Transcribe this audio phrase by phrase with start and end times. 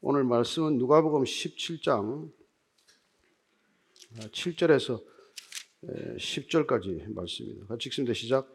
[0.00, 2.30] 오늘 말씀은 누가복음 17장
[4.30, 5.02] 7절에서
[6.18, 7.66] 10절까지 말씀입니다.
[7.66, 8.14] 같이 읽습니다.
[8.14, 8.48] 시작.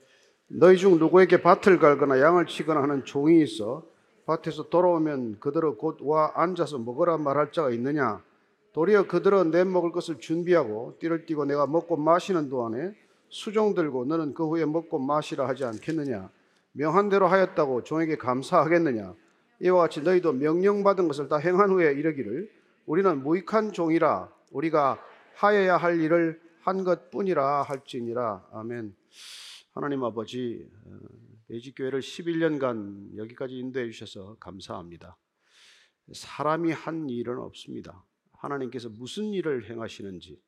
[0.48, 3.86] 너희 중 누구에게 밭을 갈거나 양을 치거나 하는 종이 있어
[4.26, 8.24] 밭에서 돌아오면 그들은 곧와 앉아서 먹으라 말할 자가 있느냐?
[8.72, 12.96] 도리어 그들은 내 먹을 것을 준비하고 띠를 띠고 내가 먹고 마시는 동안에
[13.28, 16.30] 수종 들고 너는 그 후에 먹고 마시라 하지 않겠느냐?
[16.72, 19.14] 명한 대로 하였다고 종에게 감사하겠느냐?
[19.62, 22.52] 이와 같이 너희도 명령받은 것을 다 행한 후에 이르기를
[22.86, 25.04] 우리는 무익한 종이라 우리가
[25.36, 28.96] 하여야 할 일을 한 것뿐이라 할지니라 아멘.
[29.72, 30.70] 하나님 아버지
[31.48, 35.18] 매직교회를 11년간 여기까지 인도해 주셔서 감사합니다.
[36.12, 38.04] 사람이 한 일은 없습니다.
[38.34, 40.42] 하나님께서 무슨 일을 행하시는지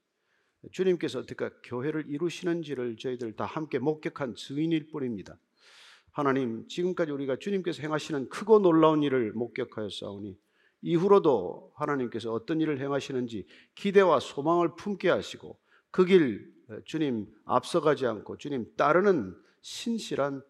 [0.71, 5.37] 주님께서 어떻게 교회를 이루시는지를 저희들 다 함께 목격한 증인일 뿐입니다.
[6.15, 10.39] 하나님, 지금까지 우리가 주님께서 행하시는 크고 놀라운 일을 목격하였사오니
[10.81, 15.59] 이후로도 하나님께서 어떤 일을 행하시는지 기대와 소망을 품게 하시고
[15.91, 16.53] 그 길
[16.85, 20.41] 주님 앞서가지 않고 주님 따르는 신실한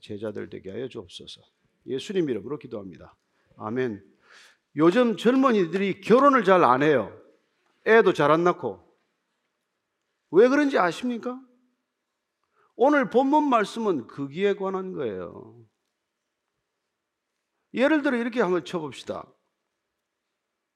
[0.00, 1.42] 제자들 되게 하여 주옵소서.
[1.86, 3.14] 예수님 이름으로 기도합니다.
[3.58, 4.02] 아멘.
[4.76, 7.14] 요즘 젊은이들이 결혼을 잘 안 해요.
[7.86, 8.80] 애도 잘 안 낳고.
[10.30, 11.38] 왜 그런지 아십니까?
[12.82, 15.54] 오늘 본문 말씀은 거기에 관한 거예요.
[17.74, 19.30] 예를 들어 이렇게 한번 쳐봅시다.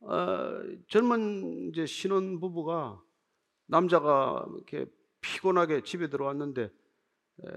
[0.01, 3.03] 어, 젊은 이제 신혼 부부가
[3.65, 4.85] 남자가 이렇게
[5.23, 7.49] 피곤하게 집에 들어왔는데 에,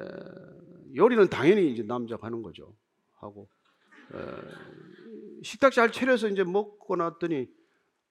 [0.96, 2.74] 요리는 당연히 이제 남자가 하는 거죠.
[3.16, 3.50] 하고
[4.14, 7.50] 에, 식탁 잘 차려서 이제 먹고 났더니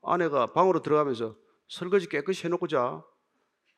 [0.03, 1.35] 아내가 방으로 들어가면서
[1.69, 3.03] 설거지 깨끗이 해놓고 자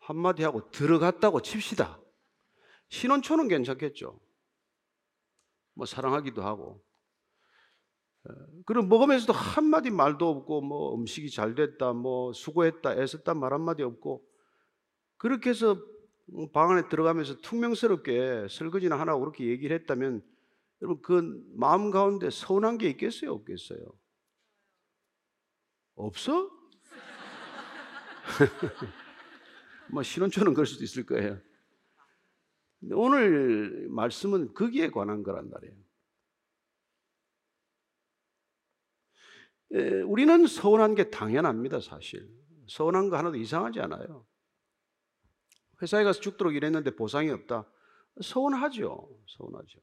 [0.00, 2.00] 한마디 하고 들어갔다고 칩시다.
[2.88, 4.20] 신혼초는 괜찮겠죠.
[5.74, 6.82] 뭐 사랑하기도 하고.
[8.66, 14.22] 그럼 먹으면서도 한마디 말도 없고 뭐 음식이 잘 됐다 뭐 수고했다 애썼다 말 한마디 없고
[15.16, 15.80] 그렇게 해서
[16.52, 20.22] 방 안에 들어가면서 퉁명스럽게 설거지나 하나 그렇게 얘기를 했다면
[20.82, 23.80] 여러분 그 마음 가운데 서운한 게 있겠어요 없겠어요?
[25.94, 26.50] 없어?
[29.90, 31.40] 뭐 신혼초는 그럴 수도 있을 거예요.
[32.92, 35.76] 오늘 말씀은 거기에 관한 거란 말이에요.
[39.72, 42.28] 에, 우리는 서운한 게 당연합니다, 사실.
[42.68, 44.26] 서운한 거 하나도 이상하지 않아요.
[45.82, 47.70] 회사에 가서 죽도록 일했는데 보상이 없다.
[48.20, 49.08] 서운하죠.
[49.26, 49.78] 서운하죠.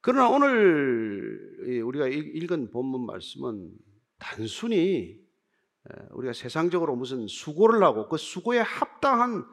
[0.00, 3.72] 그러나 오늘 우리가 읽은 본문 말씀은
[4.18, 5.20] 단순히
[6.10, 9.44] 우리가 세상적으로 무슨 수고를 하고 그 수고에 합당한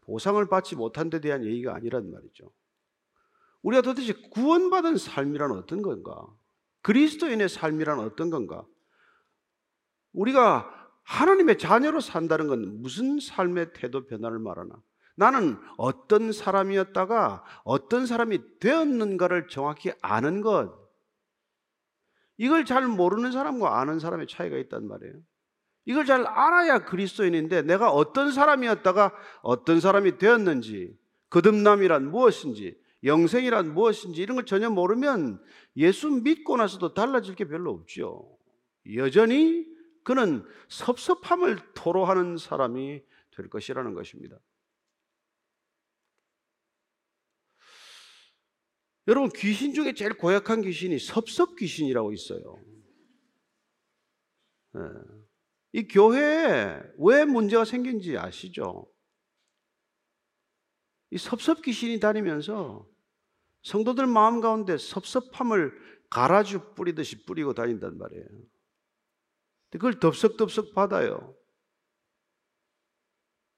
[0.00, 2.50] 보상을 받지 못한 데 대한 얘기가 아니란 말이죠.
[3.62, 6.26] 우리가 도대체 구원받은 삶이란 어떤 건가?
[6.82, 8.64] 그리스도인의 삶이란 어떤 건가?
[10.12, 14.80] 우리가 하나님의 자녀로 산다는 건 무슨 삶의 태도 변화를 말하나?
[15.16, 20.72] 나는 어떤 사람이었다가 어떤 사람이 되었는가를 정확히 아는 것.
[22.36, 25.14] 이걸 잘 모르는 사람과 아는 사람의 차이가 있단 말이에요.
[25.88, 29.10] 이걸 잘 알아야 그리스도인인데 내가 어떤 사람이었다가
[29.40, 30.94] 어떤 사람이 되었는지
[31.30, 35.42] 거듭남이란 무엇인지 영생이란 무엇인지 이런 걸 전혀 모르면
[35.78, 38.38] 예수 믿고 나서도 달라질 게 별로 없죠.
[38.96, 39.66] 여전히
[40.04, 43.02] 그는 섭섭함을 토로하는 사람이
[43.34, 44.38] 될 것이라는 것입니다.
[49.06, 52.58] 여러분 귀신 중에 제일 고약한 귀신이 섭섭 귀신이라고 있어요.
[54.74, 54.82] 네.
[55.72, 58.90] 이 교회에 왜 문제가 생긴지 아시죠?
[61.10, 62.88] 이 섭섭 귀신이 다니면서
[63.62, 65.72] 성도들 마음 가운데 섭섭함을
[66.10, 68.26] 가라주 뿌리듯이 뿌리고 다닌단 말이에요.
[69.70, 71.36] 그걸 덥석덥석 받아요.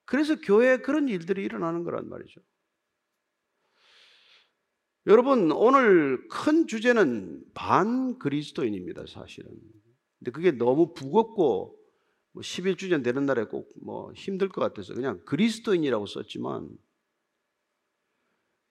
[0.05, 2.41] 그래서 교회에 그런 일들이 일어나는 거란 말이죠.
[5.07, 9.51] 여러분, 오늘 큰 주제는 반 그리스도인입니다, 사실은.
[10.19, 11.80] 근데 그게 너무 무겁고
[12.33, 16.69] 뭐 11주년 되는 날에 꼭 뭐 힘들 것 같아서 그냥 그리스도인이라고 썼지만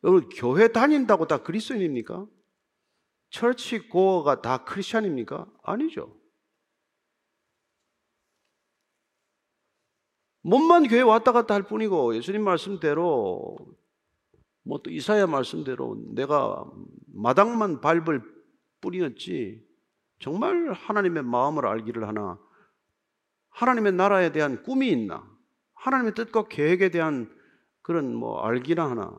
[0.04, 2.26] 여러분 교회 다닌다고 다 그리스도인입니까?
[3.32, 5.46] 철치 고어가 다 크리스천입니까?
[5.64, 6.16] 아니죠.
[10.42, 13.56] 몸만 교회 왔다 갔다 할 뿐이고 예수님 말씀대로
[14.64, 16.66] 뭐 또 이사야 말씀대로 내가
[17.08, 18.22] 마당만 밟을
[18.82, 19.62] 뿐이었지
[20.20, 22.40] 정말 하나님의 마음을 알기를 하나
[23.50, 25.28] 하나님의 나라에 대한 꿈이 있나?
[25.76, 27.34] 하나님의 뜻과 계획에 대한
[27.82, 29.18] 그런 뭐 알기나 하나?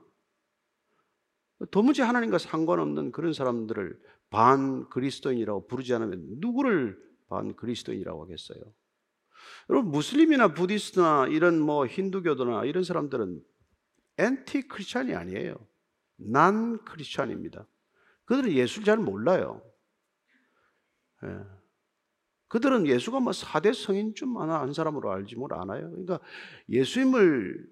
[1.71, 4.01] 도무지 하나님과 상관없는 그런 사람들을
[4.31, 6.99] 반 그리스도인이라고 부르지 않으면 누구를
[7.29, 8.61] 반 그리스도인이라고 하겠어요?
[9.69, 13.43] 여러분 무슬림이나 부디스트나 이런 뭐 힌두교도나 이런 사람들은
[14.19, 15.55] 엔티 크리스찬이 아니에요.
[16.17, 17.67] 난 크리스찬입니다.
[18.25, 19.63] 그들은 예수를 잘 몰라요.
[21.25, 21.60] 예.
[22.51, 25.89] 그들은 예수가 뭐 4대 성인 중 하나 한 사람으로 알지 뭘 아나요?
[25.91, 26.19] 그러니까
[26.69, 27.65] 예수님을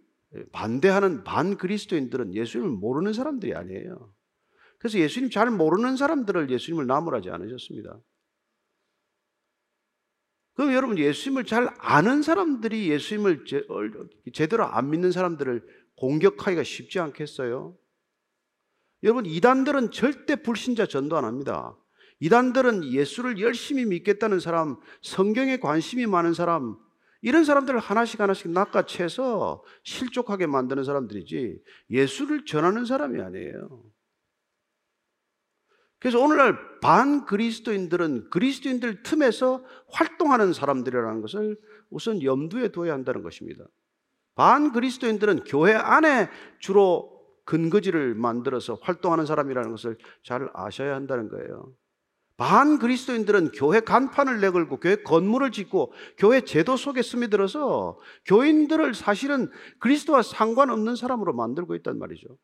[0.53, 4.15] 반대하는 반 그리스도인들은 예수님을 모르는 사람들이 아니에요.
[4.79, 7.99] 그래서 예수님 잘 모르는 사람들을 예수님을 나무라지 않으셨습니다.
[10.55, 13.67] 그럼 여러분 예수님을 잘 아는 사람들이 예수님을 제,
[14.33, 15.67] 제대로 안 믿는 사람들을
[15.97, 17.77] 공격하기가 쉽지 않겠어요?
[19.03, 21.77] 여러분 이단들은 절대 불신자 전도 안 합니다.
[22.21, 26.77] 이단들은 예수를 열심히 믿겠다는 사람, 성경에 관심이 많은 사람,
[27.21, 31.61] 이런 사람들을 하나씩 하나씩 낚아채서 실족하게 만드는 사람들이지
[31.91, 33.83] 예수를 전하는 사람이 아니에요.
[35.99, 41.59] 그래서 오늘날 반 그리스도인들은 그리스도인들 틈에서 활동하는 사람들이라는 것을
[41.91, 43.65] 우선 염두에 둬야 한다는 것입니다.
[44.37, 46.31] 반 그리스도인들은 교회 안에
[46.61, 51.73] 주로 근거지를 만들어서 활동하는 사람이라는 것을 잘 아셔야 한다는 거예요.
[52.39, 59.51] 반 그리스도인들은 교회 간판을 내걸고 교회 건물을 짓고 교회 제도 속에 스며들어서 교인들을 사실은
[59.81, 62.39] 그리스도와 상관없는 사람으로 만들고 있단 말이죠.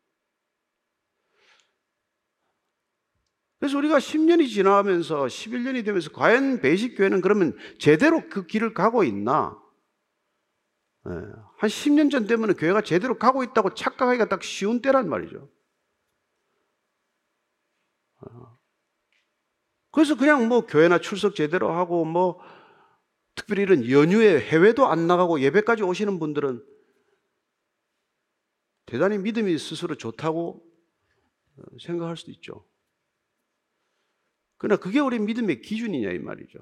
[3.57, 9.57] 그래서 우리가 10년이 지나면서 11년이 되면서 과연 베이직 교회는 그러면 제대로 그 길을 가고 있나?
[11.07, 15.49] 예, 한 10년 전 되면 교회가 제대로 가고 있다고 착각하기가 딱 쉬운 때란 말이죠.
[19.95, 20.01] 어.
[20.05, 22.41] 그래서 그냥 뭐 교회나 출석 제대로 하고 뭐
[23.33, 26.63] 특별히 이런 연휴에 해외도 안 나가고 예배까지 오시는 분들은
[28.85, 30.63] 대단히 믿음이 스스로 좋다고
[31.81, 32.65] 생각할 수도 있죠.
[34.57, 36.59] 그러나 그게 우리 믿음의 기준이냐 이 말이죠.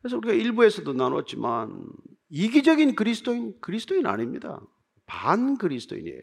[0.00, 1.88] 그래서 우리가 일부에서도 나눴지만
[2.28, 4.60] 이기적인 그리스도인 그리스도인 아닙니다.
[5.06, 6.22] 반 그리스도인이에요.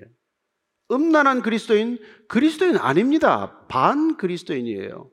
[0.94, 3.66] 음란한 그리스도인 그리스도인 아닙니다.
[3.68, 5.12] 반 그리스도인이에요.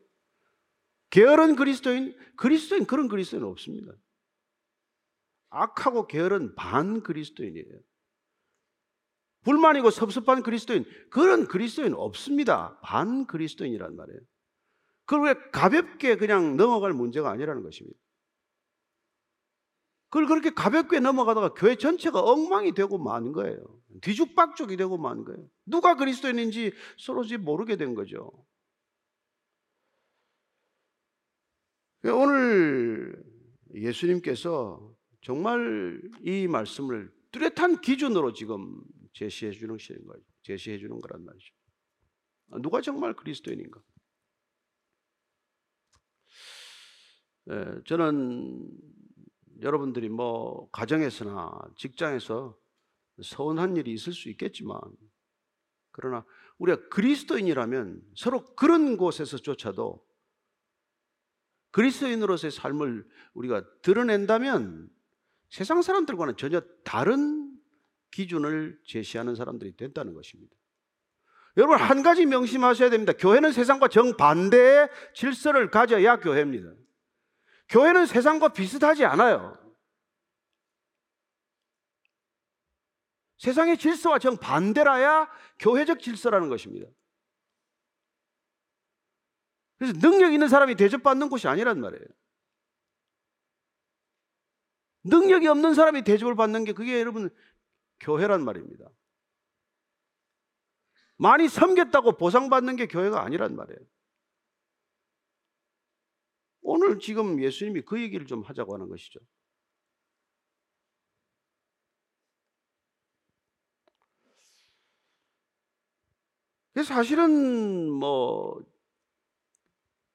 [1.11, 3.93] 게으른 그리스도인 그리스도인 그런 그리스도인 없습니다.
[5.51, 7.81] 악하고 게으른 반 그리스도인이에요.
[9.43, 12.79] 불만이고 섭섭한 그리스도인 그런 그리스도인 없습니다.
[12.83, 14.21] 반 그리스도인이란 말이에요.
[15.07, 17.99] 그걸 왜 가볍게 그냥 넘어갈 문제가 아니라는 것입니다.
[20.11, 23.81] 그걸 그렇게 가볍게 넘어가다가 교회 전체가 엉망이 되고 마는 거예요.
[24.03, 25.49] 뒤죽박죽이 되고 마는 거예요.
[25.65, 28.33] 누가 그리스도인인지 서로 모르게 된 거죠.
[32.03, 33.23] 오늘
[33.75, 38.83] 예수님께서 정말 이 말씀을 뚜렷한 기준으로 지금
[39.13, 40.25] 제시해 주는 거예요.
[40.43, 41.55] 제시해 주는 거란 말이죠.
[42.63, 43.81] 누가 정말 그리스도인인가?
[47.51, 48.71] 예, 저는
[49.63, 52.57] 여러분들이 뭐 가정에서나 직장에서
[53.23, 54.81] 서운한 일이 있을 수 있겠지만
[55.93, 56.25] 그러나
[56.59, 60.07] 우리가 그리스도인이라면 서로 그런 곳에서조차도
[61.73, 64.89] 그리스도인으로서의 삶을 우리가 드러낸다면
[65.51, 67.59] 세상 사람들과는 전혀 다른
[68.11, 70.55] 기준을 제시하는 사람들이 된다는 것입니다.
[71.57, 73.13] 여러분 한 가지 명심하셔야 됩니다.
[73.13, 76.73] 교회는 세상과 정반대의 질서를 가져야 교회입니다.
[77.71, 79.57] 교회는 세상과 비슷하지 않아요.
[83.39, 86.91] 세상의 질서와 정반대라야 교회적 질서라는 것입니다.
[89.79, 92.05] 그래서 능력 있는 사람이 대접받는 곳이 아니란 말이에요.
[95.05, 97.35] 능력이 없는 사람이 대접을 받는 게 그게 여러분
[98.01, 98.91] 교회란 말입니다.
[101.17, 103.81] 많이 섬겼다고 보상받는 게 교회가 아니란 말이에요.
[106.91, 109.21] 오늘 지금 예수님이 그 얘기를 좀 하자고 하는 것이죠.
[116.73, 118.61] 그래서 사실은 뭐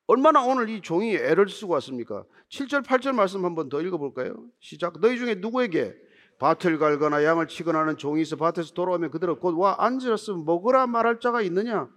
[0.07, 2.25] 얼마나 오늘 이 종이 애를 쓰고 왔습니까?
[2.49, 4.35] 7절 8절 말씀 한번 더 읽어 볼까요?
[4.59, 5.95] 시작 너희 중에 누구에게
[6.39, 11.41] 밭을 갈거나 양을 치거나 하는 종이 있어 밭에서 돌아오면 그들은 곧와 앉으서 먹으라 말할 자가
[11.41, 11.89] 있느냐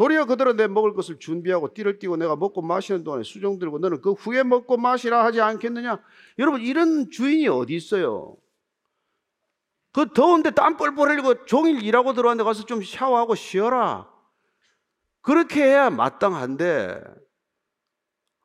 [0.00, 4.00] 도리어 그들은 내 먹을 것을 준비하고 띠를 띠고 내가 먹고 마시는 동안에 수종 들고 너는
[4.00, 6.02] 그 후에 먹고 마시라 하지 않겠느냐?
[6.38, 8.34] 여러분 이런 주인이 어디 있어요?
[9.92, 14.10] 그 더운데 땀 뻘뻘 흘리고 종일 일하고 들어왔는데 가서 좀 샤워하고 쉬어라.
[15.20, 17.02] 그렇게 해야 마땅한데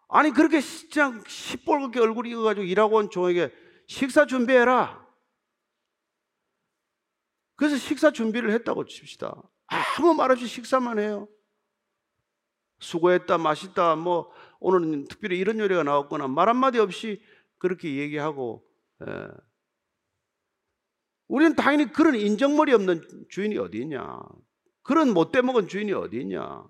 [0.10, 0.60] 아니 그렇게
[0.92, 3.54] 그냥 시뻘겋게 얼굴 익어가지고 일하고 온 종에게
[3.88, 5.08] 식사 준비해라.
[7.56, 9.42] 그래서 식사 준비를 했다고 칩시다.
[9.68, 11.30] 아무 말 없이 식사만 해요.
[12.86, 17.22] 수고했다, 맛있다, 뭐 오늘은 특별히 이런 요리가 나왔거나 말 한마디 없이
[17.58, 18.66] 그렇게 얘기하고
[19.08, 19.28] 예.
[21.28, 24.20] 우리는 당연히 그런 인정머리 없는 주인이 어디 있냐?
[24.84, 26.64] 그런 못돼 먹은 주인이 어디 있냐?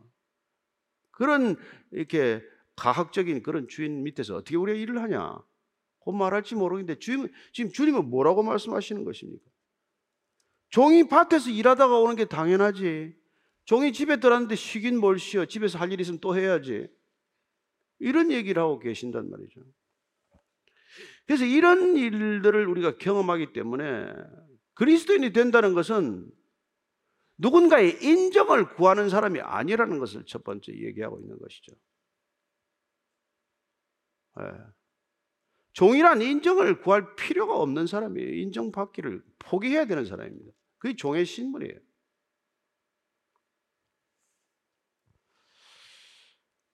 [1.11, 1.57] 그런
[1.91, 2.41] 이렇게
[2.77, 5.37] 가학적인 그런 주인 밑에서 어떻게 우리가 일을 하냐?
[5.99, 9.43] 곧 말할지 모르겠는데 주님, 지금 주님은 뭐라고 말씀하시는 것입니까?
[10.69, 13.15] 종이 밭에서 일하다가 오는 게 당연하지.
[13.65, 15.45] 종이 집에 들어왔는데 쉬긴 뭘 쉬어.
[15.45, 16.87] 집에서 할 일 있으면 또 해야지.
[17.99, 19.61] 이런 얘기를 하고 계신단 말이죠.
[21.25, 24.07] 그래서 이런 일들을 우리가 경험하기 때문에
[24.75, 26.29] 그리스도인이 된다는 것은
[27.37, 31.73] 누군가의 인정을 구하는 사람이 아니라는 것을 첫 번째 얘기하고 있는 것이죠.
[34.41, 34.43] 예.
[35.73, 38.33] 종이란 인정을 구할 필요가 없는 사람이에요.
[38.35, 40.51] 인정받기를 포기해야 되는 사람입니다.
[40.77, 41.73] 그게 종의 신분이에요.
[41.73, 41.85] 그래서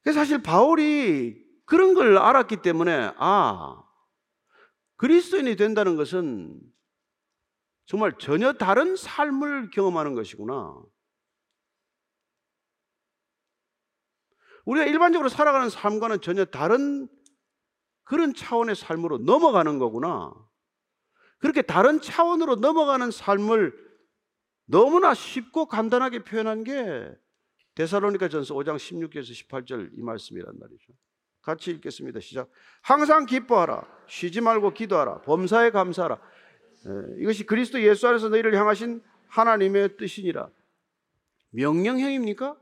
[0.06, 3.82] 사실 바울이 그런 걸 알았기 때문에 아
[4.98, 6.60] 그리스도인이 된다는 것은
[7.86, 10.82] 정말 전혀 다른 삶을 경험하는 것이구나.
[14.66, 17.08] 우리가 일반적으로 살아가는 삶과는 전혀 다른
[18.04, 20.34] 그런 차원의 삶으로 넘어가는 거구나.
[21.40, 23.74] 그렇게 다른 차원으로 넘어가는 삶을
[24.66, 27.12] 너무나 쉽고 간단하게 표현한 게
[27.76, 30.94] 데살로니가 전서 5장 16절에서 18절 이 말씀이란 말이죠.
[31.42, 32.20] 같이 읽겠습니다.
[32.20, 32.50] 시작.
[32.82, 33.88] 항상 기뻐하라.
[34.08, 35.22] 쉬지 말고 기도하라.
[35.22, 36.16] 범사에 감사하라.
[36.16, 40.50] 에, 이것이 그리스도 예수 안에서 너희를 향하신 하나님의 뜻이니라.
[41.52, 42.58] 명령형입니까?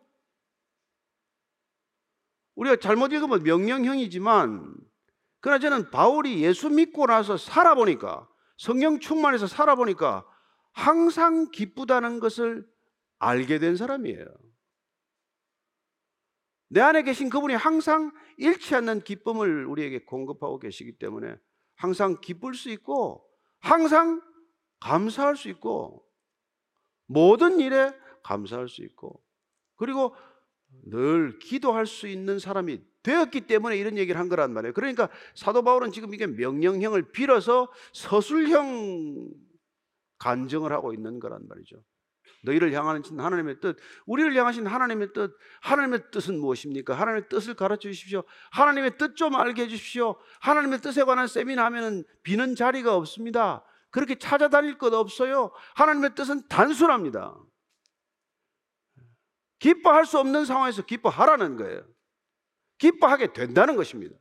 [2.56, 4.76] 우리가 잘못 읽으면 명령형이지만
[5.42, 10.26] 그러나 저는 바울이 예수 믿고 나서 살아보니까 성령 충만해서 살아보니까
[10.74, 12.68] 항상 기쁘다는 것을
[13.20, 14.26] 알게 된 사람이에요.
[16.70, 21.36] 내 안에 계신 그분이 항상 잃지 않는 기쁨을 우리에게 공급하고 계시기 때문에
[21.76, 23.26] 항상 기쁠 수 있고
[23.60, 24.22] 항상
[24.80, 26.06] 감사할 수 있고
[27.08, 27.92] 모든 일에
[28.24, 29.22] 감사할 수 있고
[29.76, 30.16] 그리고
[30.86, 34.74] 늘 기도할 수 있는 사람이 되었기 때문에 이런 얘기를 한 거란 말이에요.
[34.74, 39.32] 그러니까 사도 바울은 지금 이게 명령형을 빌어서 서술형
[40.20, 41.82] 간증을 하고 있는 거란 말이죠.
[42.44, 46.94] 너희를 향하신 하나님의 뜻, 우리를 향하신 하나님의 뜻, 하나님의 뜻은 무엇입니까?
[46.94, 48.24] 하나님의 뜻을 가르쳐 주십시오.
[48.52, 50.16] 하나님의 뜻 좀 알게 해 주십시오.
[50.42, 53.66] 하나님의 뜻에 관한 세미나 하면은 비는 자리가 없습니다.
[53.92, 55.52] 그렇게 찾아다닐 것 없어요.
[55.76, 57.36] 하나님의 뜻은 단순합니다.
[59.60, 61.86] 기뻐할 수 없는 상황에서 기뻐하라는 거예요.
[62.78, 64.16] 기뻐하게 된다는 것입니다.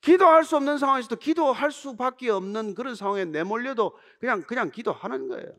[0.00, 5.56] 기도할 수 없는 상황에서도 기도할 수밖에 없는 그런 상황에 내몰려도 그냥 그냥 기도하는 거예요.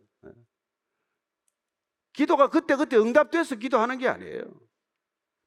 [2.15, 4.43] 기도가 그때그때 응답돼서 기도하는 게 아니에요.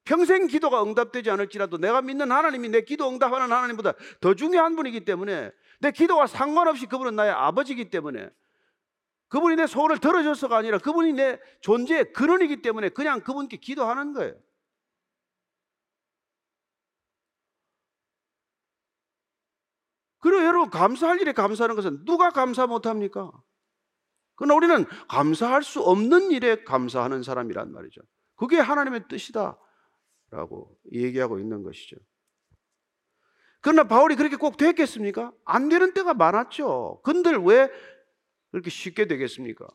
[0.04, 5.50] 평생 기도가 응답되지 않을지라도 내가 믿는 하나님이 내 기도 응답하는 하나님보다 더 중요한 분이기 때문에
[5.80, 8.30] 내 기도와 상관없이 그분은 나의 아버지이기 때문에
[9.28, 14.34] 그분이 내 소원을 들어줘서가 아니라 그분이 내 존재의 근원이기 때문에 그냥 그분께 기도하는 거예요.
[20.20, 23.30] 그리고 여러분 감사할 일에 감사하는 것은 누가 감사 못합니까?
[24.38, 28.00] 그러나 우리는 감사할 수 없는 일에 감사하는 사람이란 말이죠.
[28.36, 29.58] 그게 하나님의 뜻이다.
[30.30, 31.96] 라고 얘기하고 있는 것이죠.
[33.60, 35.32] 그러나 바울이 그렇게 꼭 됐겠습니까?
[35.44, 37.00] 안 되는 때가 많았죠.
[37.02, 37.68] 근들 왜
[38.52, 39.66] 그렇게 쉽게 되겠습니까?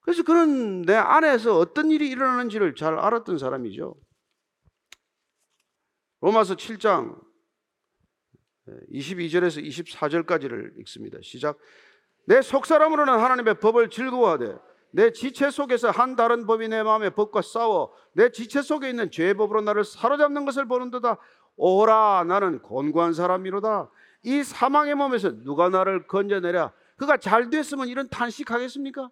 [0.00, 3.94] 그래서 그런 내 안에서 어떤 일이 일어나는지를 잘 알았던 사람이죠.
[6.20, 7.20] 로마서 7장
[8.92, 11.18] 22절에서 24절까지를 읽습니다.
[11.22, 11.58] 시작.
[12.30, 14.56] 내 속사람으로는 하나님의 법을 즐거워하되
[14.92, 19.34] 내 지체 속에서 한 다른 법이 내 마음의 법과 싸워 내 지체 속에 있는 죄의
[19.34, 21.18] 법으로 나를 사로잡는 것을 보는도다
[21.56, 23.90] 오라 나는 곤고한 사람이로다
[24.22, 29.10] 이 사망의 몸에서 누가 나를 건져내랴 그가 잘 됐으면 이런 탄식하겠습니까?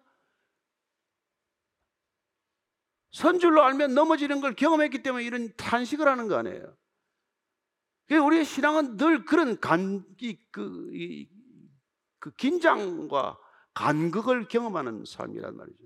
[3.11, 6.73] 선줄로 알면 넘어지는 걸 경험했기 때문에 이런 탄식을 하는 거 아니에요.
[8.11, 11.27] 우리의 신앙은 늘 그런 간, 이, 그, 이,
[12.19, 13.37] 그 긴장과
[13.73, 15.83] 간극을 경험하는 삶이란 말이죠.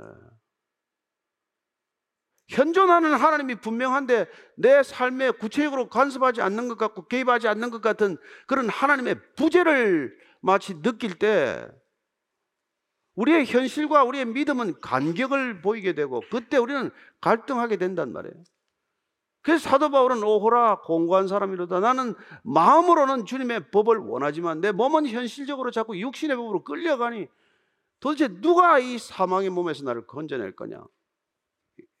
[0.00, 0.04] 예.
[2.48, 4.26] 현존하는 하나님이 분명한데
[4.56, 8.16] 내 삶에 구체적으로 간섭하지 않는 것 같고 개입하지 않는 것 같은
[8.46, 11.66] 그런 하나님의 부재를 마치 느낄 때
[13.16, 16.90] 우리의 현실과 우리의 믿음은 간격을 보이게 되고 그때 우리는
[17.20, 18.44] 갈등하게 된단 말이에요.
[19.46, 21.78] 그래서 사도 바울은 오호라 공고한 사람이로다.
[21.78, 27.28] 나는 마음으로는 주님의 법을 원하지만 내 몸은 현실적으로 자꾸 육신의 법으로 끌려가니
[28.00, 30.84] 도대체 누가 이 사망의 몸에서 나를 건져낼 거냐?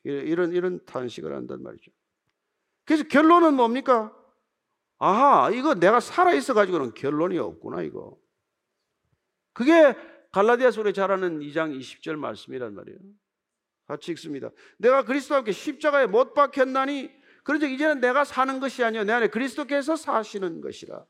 [0.02, 1.92] 이런 이런 탄식을 한단 말이죠.
[2.84, 4.12] 그래서 결론은 뭡니까?
[4.98, 8.18] 아하, 이거 내가 살아 있어 가지고는 결론이 없구나 이거.
[9.52, 9.94] 그게
[10.32, 12.98] 갈라디아서 우리 잘 아는 2장 20절 말씀이란 말이에요.
[13.86, 14.50] 같이 읽습니다.
[14.78, 19.94] 내가 그리스도와 함께 십자가에 못 박혔나니 그런즉 이제는 내가 사는 것이 아니요 내 안에 그리스도께서
[19.94, 21.06] 사시는 것이라.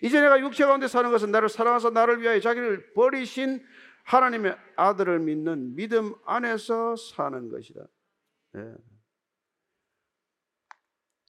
[0.00, 3.66] 이제 내가 육체 가운데 사는 것은 나를 사랑하사 나를 위하여 자기를 버리신
[4.04, 7.80] 하나님의 아들을 믿는 믿음 안에서 사는 것이다.
[8.58, 8.74] 예.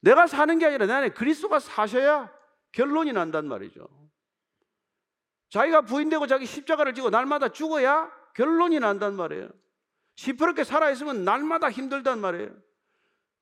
[0.03, 2.31] 내가 사는 게 아니라 내 안에 그리스도가 사셔야
[2.73, 3.87] 결론이 난단 말이죠.
[5.49, 9.49] 자기가 부인되고 자기 십자가를 지고 날마다 죽어야 결론이 난단 말이에요.
[10.15, 12.51] 시퍼렇게 살아있으면 날마다 힘들단 말이에요.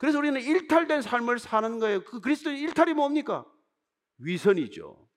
[0.02, 2.04] 그래서 우리는 일탈된 삶을 사는 거예요.
[2.04, 3.46] 그 그리스도의 일탈이 뭡니까?
[4.18, 5.08] 위선이죠.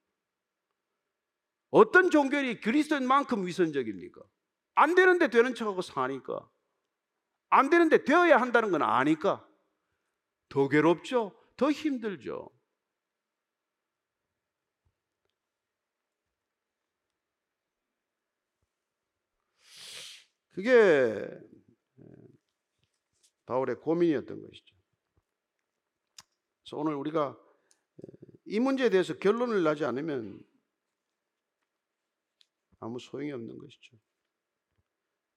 [1.70, 4.20] 어떤 종교이 그리스도인만큼 위선적입니까?
[4.74, 6.46] 안 되는데 되는 척하고 사니까.
[7.48, 9.48] 안 되는데 되어야 한다는 건 아니까.
[10.50, 11.34] 더 괴롭죠?
[11.56, 12.50] 더 힘들죠.
[20.50, 21.26] 그게
[23.46, 24.73] 바울의 고민이었던 것이죠.
[26.74, 27.38] 그래서 오늘 우리가
[28.46, 30.42] 이 문제에 대해서 결론을 나지 않으면
[32.80, 33.96] 아무 소용이 없는 것이죠.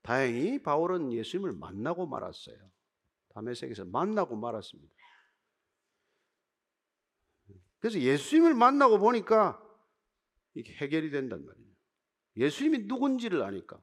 [0.02, 2.58] 다행히 바울은 예수님을 만나고 말았어요.
[3.30, 4.94] 다메섹에서 만나고 말았습니다.
[7.80, 9.64] 그래서 예수님을 만나고 보니까
[10.56, 11.68] 이게 해결이 된단 말이에요.
[12.38, 13.80] 예수님이 누군지를 아니까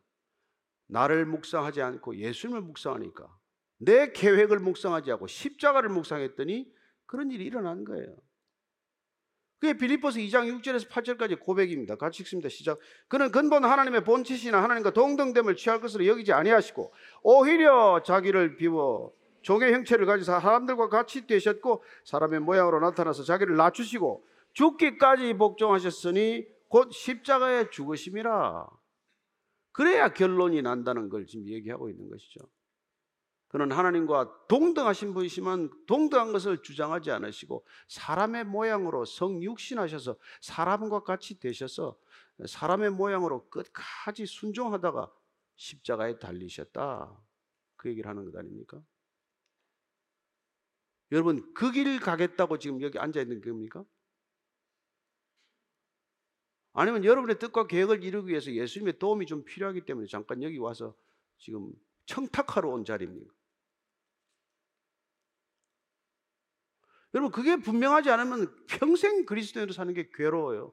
[0.87, 3.39] 나를 묵상하지 않고 예수님을 묵상하니까
[3.79, 6.75] 내 계획을 묵상하지 않고 십자가를 묵상했더니
[7.15, 8.17] 그런 일이 일어난 거예요.
[9.61, 11.95] 그게 빌립보서 2장 6절에서 8절까지 고백입니다.
[11.95, 12.49] 같이 읽습니다.
[12.49, 12.81] 시작.
[13.07, 16.93] 그는 근본 하나님의 본체시나 하나님과 동등됨을 취할 것으로 여기지 아니하시고
[17.23, 25.35] 오히려 자기를 비워 종의 형체를 가지사 사람들과 같이 되셨고 사람의 모양으로 나타나서 자기를 낮추시고 죽기까지
[25.35, 28.67] 복종하셨으니 곧 십자가에 죽으심이라.
[29.71, 32.41] 그래야 결론이 난다는 걸 지금 얘기하고 있는 것이죠.
[33.55, 41.97] 그는 하나님과 동등하신 분이시만 동등한 것을 주장하지 않으시고 사람의 모양으로 성육신하셔서 사람과 같이 되셔서
[42.49, 45.09] 사람의 모양으로 끝까지 순종하다가
[45.55, 47.17] 십자가에 달리셨다.
[47.77, 48.83] 그 얘기를 하는 것 아닙니까?
[51.13, 53.85] 여러분 그 길 가겠다고 지금 여기 앉아 있는 겁니까?
[56.73, 60.97] 아니면 여러분의 뜻과 계획을 이루기 위해서 예수님의 도움이 좀 필요하기 때문에 잠깐 여기 와서
[61.39, 61.71] 지금
[62.07, 63.33] 청탁하러 온 자리입니까?
[67.15, 70.73] 여러분 그게 분명하지 않으면 평생 그리스도인으로 사는 게 괴로워요.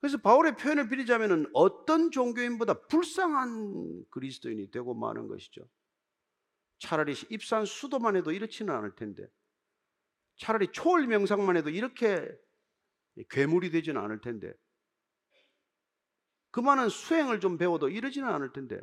[0.00, 5.68] 그래서 바울의 표현을 빌리자면 어떤 종교인보다 불쌍한 그리스도인이 되고 마는 것이죠.
[6.78, 9.26] 차라리 입산 수도만 해도 이렇지는 않을 텐데
[10.38, 12.26] 차라리 초월 명상만 해도 이렇게
[13.28, 14.54] 괴물이 되지는 않을 텐데
[16.50, 18.80] 그 많은 수행을 좀 배워도 이러지는 않을 텐데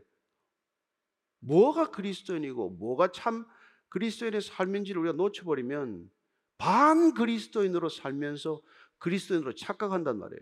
[1.40, 3.48] 뭐가 그리스도인이고 뭐가 참
[3.90, 6.10] 그리스도인의 삶인지를 우리가 놓쳐버리면
[6.58, 8.62] 반 그리스도인으로 살면서
[9.00, 10.42] 그리스도인으로 착각한단 말이에요.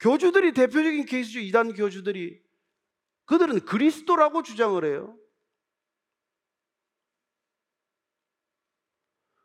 [0.00, 1.40] 교주들이 대표적인 케이스죠.
[1.40, 2.42] 이단 교주들이
[3.24, 5.18] 그들은 그리스도라고 주장을 해요.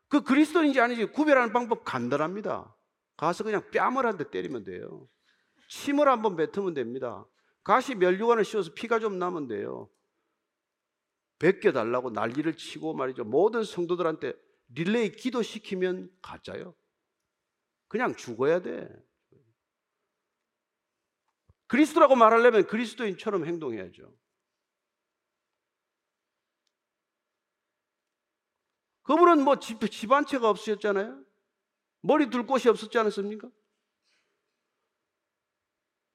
[0.08, 2.76] 그 그리스도인지 아닌지 구별하는 방법 간단합니다.
[3.16, 5.08] 가서 그냥 뺨을 한 대 때리면 돼요.
[5.68, 7.24] 침을 한 번 뱉으면 됩니다.
[7.64, 9.90] 가시 멸류관을 씌워서 피가 좀 나면 돼요.
[11.38, 13.24] 벗겨달라고 난리를 치고 말이죠.
[13.24, 14.32] 모든 성도들한테
[14.68, 16.74] 릴레이 기도시키면 가짜요.
[17.88, 18.88] 그냥 죽어야 돼.
[21.66, 24.14] 그리스도라고 말하려면 그리스도인처럼 행동해야죠.
[29.02, 31.24] 그분은 뭐 집, 집한 채가 없으셨잖아요.
[32.02, 33.48] 머리 둘 곳이 없었지 않았습니까?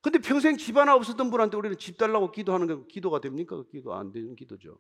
[0.08, 3.62] 근데 평생 집 하나 없었던 분한테 우리는 집 달라고 기도하는 게 기도가 됩니까?
[3.70, 4.80] 기도 안 되는 기도죠.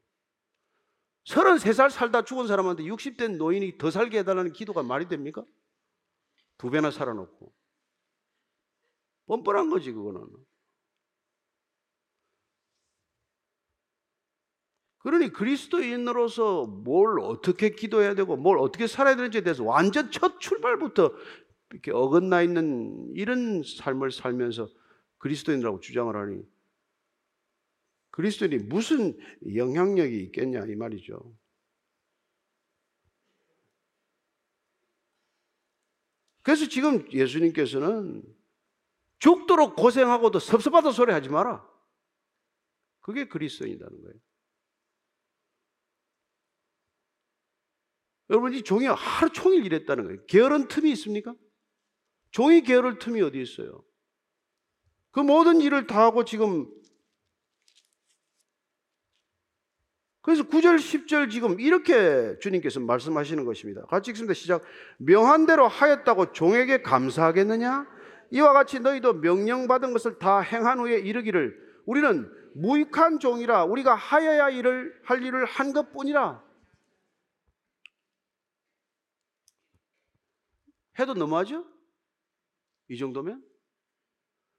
[1.25, 5.43] 33살 살다 죽은 사람한테 60대 노인이 더 살게 해달라는 기도가 말이 됩니까?
[6.57, 7.53] 두 배나 살아놓고.
[9.25, 10.29] 뻔뻔한 거지, 그거는.
[14.99, 21.11] 그러니 그리스도인으로서 뭘 어떻게 기도해야 되고 뭘 어떻게 살아야 되는지에 대해서 완전 첫 출발부터
[21.71, 24.69] 이렇게 어긋나 있는 이런 삶을 살면서
[25.17, 26.43] 그리스도인이라고 주장을 하니
[28.11, 29.17] 그리스도인이 무슨
[29.55, 31.37] 영향력이 있겠냐 이 말이죠.
[36.41, 38.23] 그래서 지금 예수님께서는
[39.19, 41.67] 죽도록 고생하고도 섭섭하다 소리 하지 마라.
[43.01, 44.19] 그게 그리스도인이라는 거예요.
[48.29, 50.25] 여러분 이 종이 하루 종일 일했다는 거예요.
[50.25, 51.35] 게으른 틈이 있습니까?
[52.31, 53.83] 종이 게으를 틈이 어디 있어요?
[55.17, 56.71] 그 모든 일을 다 하고 지금
[60.21, 63.83] 그래서 9절, 10절 지금 이렇게 주님께서 말씀하시는 것입니다.
[63.87, 64.35] 같이 읽습니다.
[64.35, 64.61] 시작.
[64.99, 67.87] 명한 대로 하였다고 종에게 감사하겠느냐?
[68.29, 75.01] 이와 같이 너희도 명령받은 것을 다 행한 후에 이르기를 우리는 무익한 종이라 우리가 하여야 일을
[75.03, 76.43] 할 일을 한 것뿐이라.
[80.99, 81.65] 해도 너무하죠?
[82.89, 83.46] 이 정도면?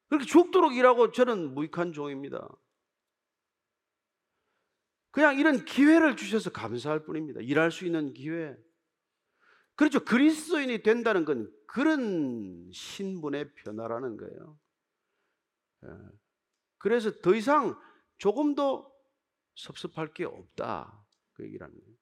[0.08, 2.48] 그렇게 죽도록 일하고 저는 무익한 종입니다.
[5.10, 7.40] 그냥 이런 기회를 주셔서 감사할 뿐입니다.
[7.40, 8.56] 일할 수 있는 기회.
[9.74, 10.04] 그렇죠.
[10.04, 14.58] 그리스도인이 된다는 건 그런 신분의 변화라는 거예요.
[15.84, 15.88] 예.
[16.78, 17.78] 그래서 더 이상
[18.18, 18.92] 조금도
[19.54, 21.04] 섭섭할 게 없다.
[21.32, 21.96] 그 얘기라는 거예요.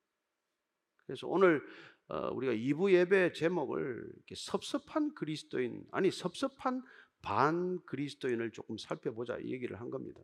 [1.07, 1.63] 그래서 오늘
[2.09, 6.83] 어, 우리가 2부 예배 제목을 섭섭한 그리스도인, 아니 섭섭한
[7.27, 10.21] 반 그리스도인을 조금 살펴보자 이 얘기를 한 겁니다.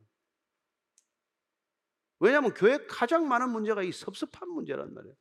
[2.20, 5.16] 왜냐하면 교회 가장 많은 문제가 이 섭섭한 문제란 말이에요.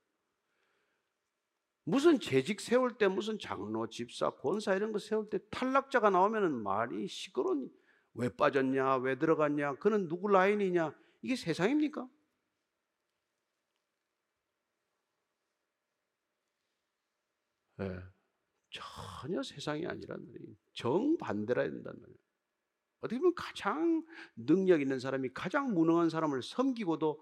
[1.84, 7.08] 무슨 재직 세울 때 무슨 장로, 집사, 권사 이런 거 세울 때 탈락자가 나오면은 말이
[7.08, 7.72] 시끄러운
[8.14, 12.08] 왜 빠졌냐, 왜 들어갔냐, 그는 누구 라인이냐 이게 세상입니까?
[17.78, 18.11] 네.
[18.72, 20.56] 전혀 세상이 아니란 말이에요.
[20.74, 22.20] 정반대라 된단 말이에요.
[23.02, 24.04] 어떻게 보면 가장
[24.36, 27.22] 능력 있는 사람이 가장 무능한 사람을 섬기고도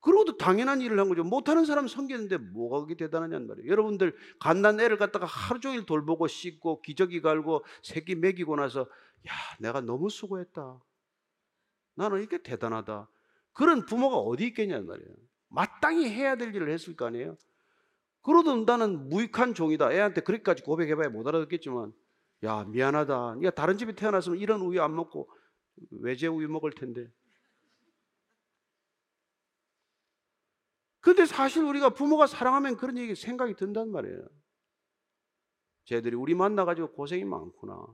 [0.00, 1.24] 그러고도 당연한 일을 한 거죠.
[1.24, 3.68] 못하는 사람 섬기는데 뭐가 그렇게 대단하냐는 말이에요.
[3.68, 8.82] 여러분들 갓난 애를 갖다가 하루 종일 돌보고 씻고 기저귀 갈고 새끼 먹이고 나서
[9.28, 10.80] 야 내가 너무 수고했다.
[11.94, 13.10] 나는 이게 대단하다.
[13.52, 15.14] 그런 부모가 어디 있겠냐는 말이에요.
[15.48, 17.36] 마땅히 해야 될 일을 했을 거 아니에요.
[18.22, 19.92] 그러던 나는 무익한 종이다.
[19.92, 21.92] 애한테 그렇게까지 고백해봐야 못 알아듣겠지만,
[22.44, 23.36] 야, 미안하다.
[23.36, 25.30] 네가 다른 집에 태어났으면 이런 우유 안 먹고
[26.00, 27.10] 외제 우유 먹을 텐데.
[31.00, 34.28] 근데 사실 우리가 부모가 사랑하면 그런 얘기 생각이 든단 말이에요.
[35.86, 37.86] 쟤들이 우리 만나가지고 고생이 많구나.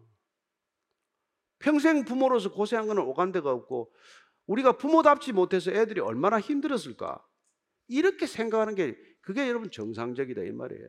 [1.59, 3.95] 평생 부모로서 고생한 거는 오간데가 없고,
[4.47, 7.25] 우리가 부모답지 못해서 애들이 얼마나 힘들었을까.
[7.89, 10.89] 이렇게 생각하는 게 그게 여러분 정상적이다 이 말이에요.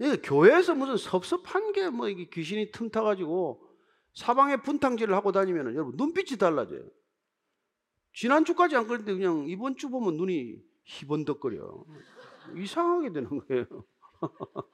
[0.00, 3.68] 예, 교회에서 무슨 섭섭한 게 뭐 이게 귀신이 틈타 가지고
[4.14, 6.88] 사방에 분탕질을 하고 다니면 여러분 눈빛이 달라져요.
[8.12, 11.84] 지난주까지 안 그랬는데 그냥 이번 주 보면 눈이 희번덕거려.
[12.56, 13.66] 이상하게 되는 거예요.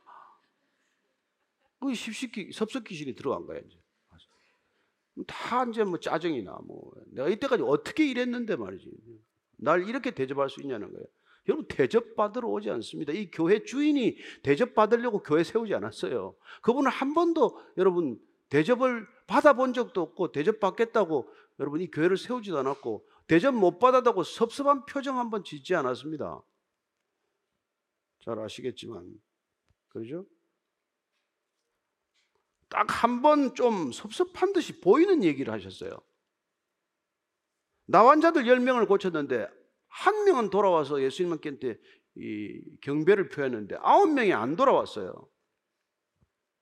[1.81, 3.80] 그 십십기 섭섭 귀신이 들어간 거야 이제.
[5.27, 8.91] 다 이제 뭐 짜증이나 뭐 내가 이때까지 어떻게 일했는데 말이지.
[9.59, 11.07] 날 이렇게 대접할 수 있냐는 거예요.
[11.49, 13.13] 여러분 대접받으러 오지 않습니다.
[13.13, 16.35] 이 교회 주인이 대접받으려고 교회 세우지 않았어요.
[16.63, 23.55] 그분은 한 번도 여러분 대접을 받아본 적도 없고 대접받겠다고 여러분 이 교회를 세우지도 않았고 대접
[23.55, 26.43] 못 받았다고 섭섭한 표정 한 번 짓지 않았습니다.
[28.25, 29.21] 잘 아시겠지만
[29.89, 30.27] 그러죠?
[32.71, 35.91] 딱 한 번 좀 섭섭한 듯이 보이는 얘기를 하셨어요.
[37.87, 39.49] 나 환자들 10명을 고쳤는데
[39.89, 41.59] 한 명은 돌아와서 예수님께
[42.17, 45.13] 이 경배를 표했는데 아홉 명이 안 돌아왔어요.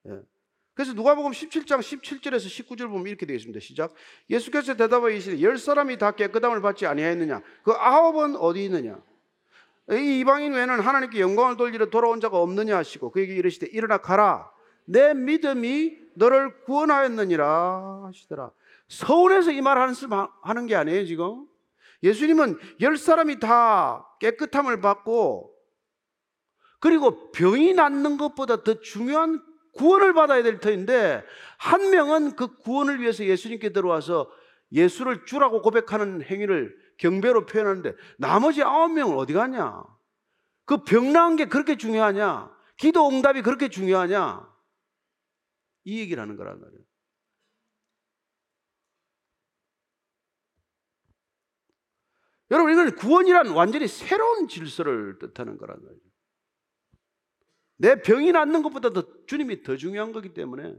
[0.09, 0.21] 예.
[0.75, 3.59] 그래서 누가복음 17장 17절에서 19절 보면 이렇게 되어 있습니다.
[3.61, 3.93] 시작.
[4.31, 7.43] 예수께서 대답하여 이르시되 열 사람이 다 깨끗함을 받지 아니하였느냐?
[7.65, 9.03] 그 아홉은 어디 있느냐?
[9.91, 14.51] 이 이방인 외에는 하나님께 영광을 돌리러 돌아온 자가 없느냐 하시고 그에게 이르시되 일어나 가라.
[14.89, 18.51] 내 믿음이 너를 구원하였느니라 하시더라.
[18.89, 19.79] 서울에서 이 말
[20.43, 21.47] 하는 게 아니에요, 지금.
[22.03, 25.53] 예수님은 열 사람이 다 깨끗함을 받고
[26.81, 29.43] 그리고 병이 낫는 것보다 더 중요한
[29.75, 31.25] 구원을 받아야 될 터인데
[31.59, 34.31] 한 명은 그 구원을 위해서 예수님께 들어와서
[34.73, 39.83] 예수를 주라고 고백하는 행위를 경배로 표현하는데 나머지 아홉 명은 어디 가냐?
[40.67, 42.51] 그 병 나은 게 그렇게 중요하냐?
[42.77, 44.49] 기도 응답이 그렇게 중요하냐?
[45.89, 46.85] 이 얘기를 하는 거란 말이에요.
[52.51, 56.03] 여러분, 이건 구원이란 완전히 새로운 질서를 뜻하는 거란 말이에요.
[57.79, 60.75] 내 병이 낫는 것보다 더 주님이 더 중요한 거기 때문에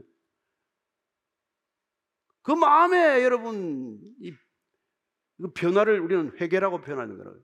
[2.42, 4.32] 그 마음에 여러분 이
[5.54, 7.40] 변화를 우리는 회개라고 표현하는 거예요.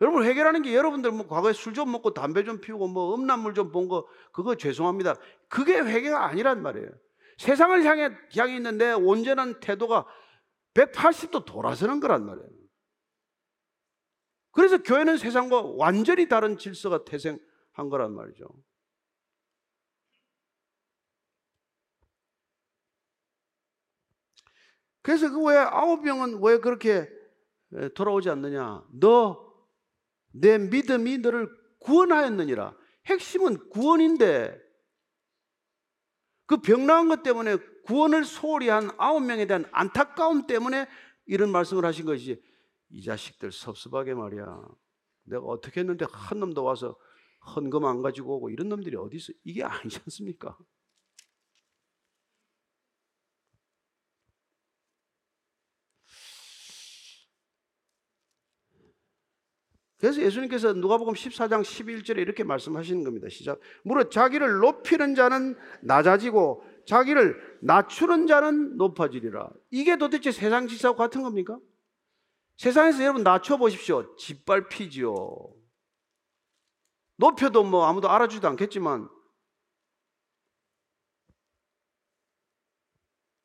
[0.00, 3.72] 여러분 해결하는 게 여러분들 뭐 과거에 술 좀 먹고 담배 좀 피우고 뭐 음란물 좀
[3.72, 5.14] 본 거 그거 죄송합니다.
[5.48, 6.90] 그게 회개가 아니란 말이에요.
[7.38, 10.06] 세상을 향해 향해 있는 내 온전한 태도가
[10.74, 12.48] 180도 돌아서는 거란 말이에요.
[14.52, 17.40] 그래서 교회는 세상과 완전히 다른 질서가 태생한
[17.90, 18.46] 거란 말이죠.
[25.02, 27.08] 그래서 그 왜 아홉 명은 왜 그렇게
[27.94, 28.82] 돌아오지 않느냐?
[28.92, 29.45] 너
[30.40, 31.48] 내 믿음이 너를
[31.80, 32.76] 구원하였느니라.
[33.06, 34.58] 핵심은 구원인데
[36.46, 40.86] 그 병나은 것 때문에 구원을 소홀히 한 아홉 명에 대한 안타까움 때문에
[41.26, 42.42] 이런 말씀을 하신 것이지
[42.90, 44.62] 이 자식들 섭섭하게 말이야.
[45.24, 46.96] 내가 어떻게 했는데 한 놈도 와서
[47.54, 49.32] 헌금 안 가지고 오고 이런 놈들이 어디 있어?
[49.44, 50.56] 이게 아니지 않습니까?
[59.98, 63.28] 그래서 예수님께서 누가복음 14장 11절에 이렇게 말씀하시는 겁니다.
[63.30, 63.60] 시작.
[63.82, 69.50] 무릇 자기를 높이는 자는 낮아지고 자기를 낮추는 자는 높아지리라.
[69.70, 71.58] 이게 도대체 세상 지사와 같은 겁니까?
[72.58, 74.14] 세상에서 여러분 낮춰 보십시오.
[74.16, 75.54] 짓밟히지요.
[77.16, 79.08] 높여도 뭐 아무도 알아주지도 않겠지만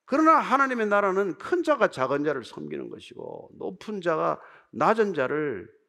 [0.03, 5.80] 그러나 하나님의 나라는 큰 자가 작은 자를 섬기는 것이고 높은 자가 낮은 자를 예,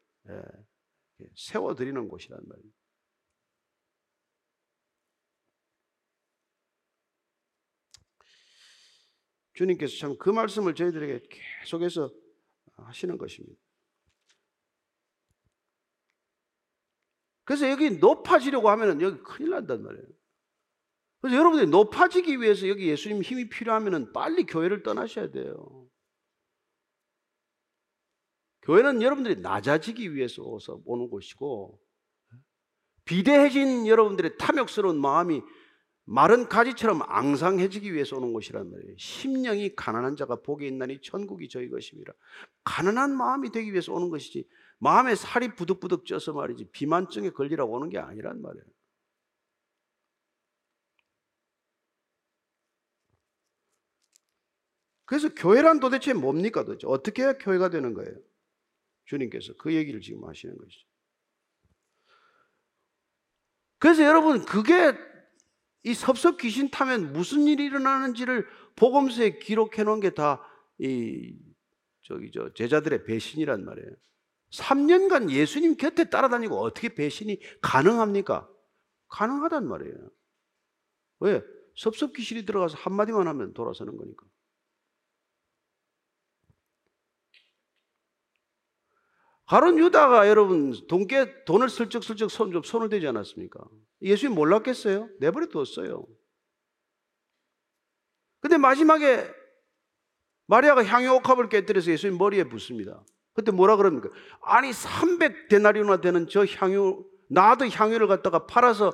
[1.37, 2.73] 세워드리는 곳이란 말이에요.
[9.55, 12.11] 주님께서 참 그 말씀을 저희들에게 계속해서
[12.77, 13.61] 하시는 것입니다.
[17.45, 20.07] 그래서 여기 높아지려고 하면 여기 큰일 난단 말이에요.
[21.21, 25.89] 그래서 여러분들이 높아지기 위해서 여기 예수님 힘이 필요하면 빨리 교회를 떠나셔야 돼요.
[28.63, 30.43] 교회는 여러분들이 낮아지기 위해서
[30.85, 31.81] 오는 곳이고
[33.05, 35.43] 비대해진 여러분들의 탐욕스러운 마음이
[36.05, 38.95] 마른 가지처럼 앙상해지기 위해서 오는 곳이란 말이에요.
[38.99, 42.13] 심령이 가난한 자가 복이 있나니 천국이 저희 것입니다.
[42.65, 44.49] 가난한 마음이 되기 위해서 오는 것이지
[44.79, 48.65] 마음에 살이 부득부득 쪄서 말이지 비만증에 걸리라고 오는 게 아니란 말이에요.
[55.05, 56.87] 그래서 교회란 도대체 뭡니까 도대체?
[56.87, 58.15] 어떻게 해야 교회가 되는 거예요?
[59.07, 60.87] 주님께서 그 얘기를 지금 하시는 것이죠.
[63.79, 64.95] 그래서 여러분 그게
[65.85, 71.39] 이 섭섭 귀신 타면 무슨 일이 일어나는지를 복음서에 기록해 놓은 게 다 이
[72.03, 73.91] 저기 저 제자들의 배신이란 말이에요.
[74.51, 78.49] 3년간 예수님 곁에 따라다니고 어떻게 배신이 가능합니까?
[79.09, 80.11] 가능하단 말이에요.
[81.21, 81.43] 왜?
[81.77, 84.27] 섭섭 귀신이 들어가서 한마디만 하면 돌아서는 거니까.
[89.47, 93.61] 가론 유다가 여러분 돈께 돈을 슬쩍슬쩍 손, 좀 손을 대지 않았습니까?
[94.01, 95.09] 예수님 몰랐겠어요?
[95.21, 96.07] 내버려 뒀어요.
[98.41, 99.29] 근데 마지막에
[100.47, 103.05] 마리아가 향유 옥합을 깨뜨려서 예수님 머리에 붓습니다.
[103.35, 104.11] 그때 뭐라 그럽니까?
[104.43, 108.93] 아니 300데나리오나 되는 저 향유 나도 향유를 갖다가 팔아서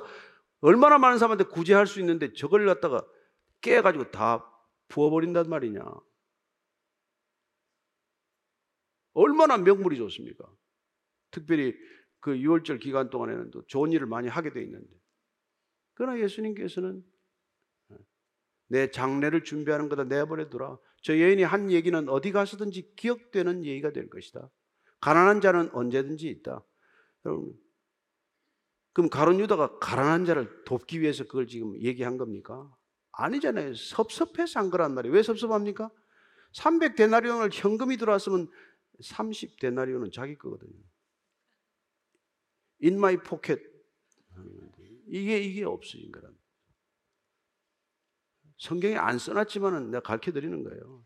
[0.61, 3.05] 얼마나 많은 사람한테 구제할 수 있는데 저걸 갖다가
[3.61, 4.45] 깨가지고 다
[4.87, 5.81] 부어버린단 말이냐.
[9.19, 10.49] 얼마나 명물이 좋습니까?
[11.31, 11.75] 특별히
[12.21, 14.87] 그 6월절 기간 동안에는 또 좋은 일을 많이 하게 돼 있는데.
[15.93, 17.03] 그러나 예수님께서는
[18.67, 20.77] 내 장례를 준비하는 거다 내버려 두라.
[21.01, 24.49] 저 여인이 한 얘기는 어디 가서든지 기억되는 얘기가 될 것이다.
[25.01, 26.63] 가난한 자는 언제든지 있다.
[27.25, 27.53] 여러분,
[28.93, 32.69] 그럼 가론 유다가 가난한 자를 돕기 위해서 그걸 지금 얘기한 겁니까?
[33.11, 33.73] 아니잖아요.
[33.75, 35.13] 섭섭해서 한 거란 말이에요.
[35.13, 35.89] 왜 섭섭합니까?
[36.53, 38.49] 300 데나리온을 현금이 들어왔으면
[39.01, 40.83] 30 데나리온은 자기 거거든요.
[42.83, 43.61] In my pocket.
[45.07, 46.37] 이게, 이게 없어진 거란
[48.57, 51.05] 성경에 안 써놨지만은 내가 가르쳐 드리는 거예요.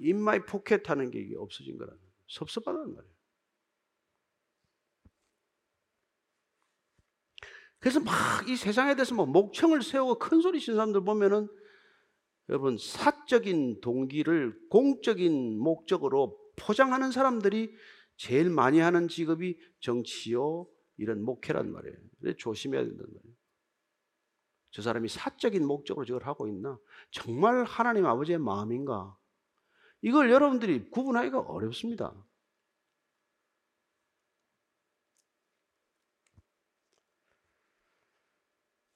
[0.00, 1.98] In my pocket 하는 게 이게 없어진 거란
[2.28, 3.16] 섭섭하단 말이에요.
[7.78, 11.48] 그래서 막 이 세상에 대해서 뭐 목청을 세우고 큰 소리 치는 사람들 보면은
[12.48, 17.74] 여러분 사적인 동기를 공적인 목적으로 포장하는 사람들이
[18.16, 20.66] 제일 많이 하는 직업이 정치요
[20.96, 21.96] 이런 목회란 말이에요.
[22.38, 23.36] 조심해야 된단 말이에요.
[24.70, 26.78] 저 사람이 사적인 목적으로 저걸 하고 있나?
[27.10, 29.16] 정말 하나님 아버지의 마음인가?
[30.02, 32.14] 이걸 여러분들이 구분하기가 어렵습니다.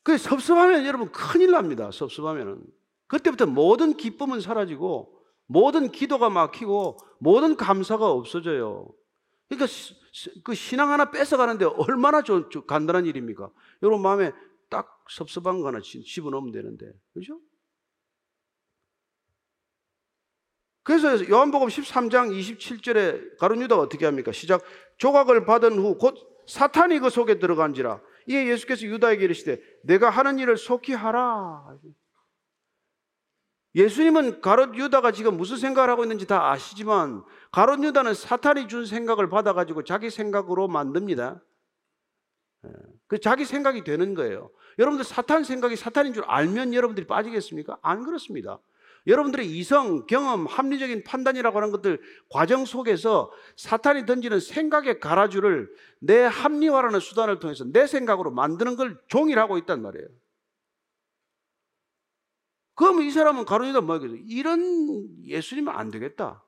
[0.02, 1.90] 그 섭섭하면 여러분 큰일 납니다.
[1.90, 2.64] 섭섭하면은.
[3.06, 8.88] 그때부터 모든 기쁨은 사라지고 모든 기도가 막히고 모든 감사가 없어져요.
[9.48, 9.70] 그러니까
[10.42, 13.50] 그 신앙 하나 뺏어가는데 얼마나 저, 저 간단한 일입니까?
[13.82, 14.32] 여러분 마음에
[14.68, 17.40] 딱 섭섭한 거 하나 집- 집어넣으면 되는데, 그죠?
[20.82, 24.32] 그래서 요한복음 13장 27절에 가룟 유다가 어떻게 합니까?
[24.32, 24.62] 시작
[24.98, 30.56] 조각을 받은 후 곧 사탄이 그 속에 들어간지라 이에 예수께서 유다에게 이르시되 내가 하는 일을
[30.56, 31.76] 속히 하라.
[33.74, 39.28] 예수님은 가롯 유다가 지금 무슨 생각을 하고 있는지 다 아시지만 가롯 유다는 사탄이 준 생각을
[39.28, 41.40] 받아가지고 자기 생각으로 만듭니다.
[42.66, 42.70] 예.
[43.06, 44.50] 그 자기 생각이 되는 거예요.
[44.78, 47.78] 여러분들 사탄 생각이 사탄인 줄 알면 여러분들이 빠지겠습니까?
[47.82, 48.58] 안 그렇습니다.
[49.06, 57.00] 여러분들의 이성, 경험, 합리적인 판단이라고 하는 것들 과정 속에서 사탄이 던지는 생각의 가라주를 내 합리화라는
[57.00, 60.06] 수단을 통해서 내 생각으로 만드는 걸 종일하고 있단 말이에요.
[62.80, 64.14] 그럼 이 사람은 가론이다 뭐겠어?
[64.26, 66.42] 이런 예수님은 안 되겠다.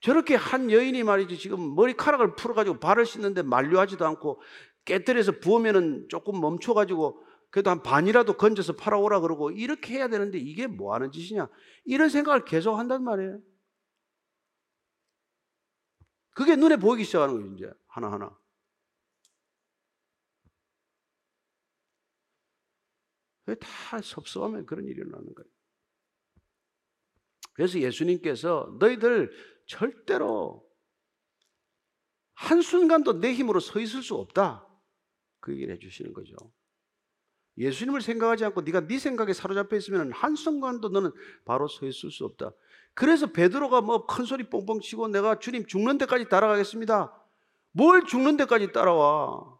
[0.00, 4.42] 저렇게 한 여인이 말이지 지금 머리카락을 풀어가지고 발을 씻는데 만류하지도 않고
[4.84, 10.94] 깨뜨려서 부으면은 조금 멈춰가지고 그래도 한 반이라도 건져서 팔아오라 그러고 이렇게 해야 되는데 이게 뭐
[10.94, 11.48] 하는 짓이냐?
[11.84, 13.38] 이런 생각을 계속 한단 말이에요.
[16.32, 17.70] 그게 눈에 보이기 시작하는 거예요, 이제.
[17.86, 18.36] 하나하나.
[23.39, 25.50] 그게 다 섭섭하면 그런 일이 일어나는 거예요.
[27.52, 29.30] 그래서 예수님께서 너희들
[29.66, 30.68] 절대로
[32.34, 34.66] 한순간도 내 힘으로 서 있을 수 없다.
[35.40, 36.34] 그 얘기를 해주시는 거죠.
[37.58, 41.12] 예수님을 생각하지 않고 네가 네 생각에 사로잡혀 있으면 한순간도 너는
[41.44, 42.52] 바로 서 있을 수 없다.
[42.94, 47.14] 그래서 베드로가 뭐 큰 소리 뻥뻥 치고 내가 주님 죽는 데까지 따라가겠습니다.
[47.72, 49.59] 뭘 죽는 데까지 따라와?